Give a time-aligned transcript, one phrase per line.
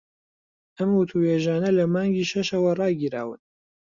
[0.77, 3.39] ئەو وتووێژانە لە مانگی شەشەوە ڕاگیراون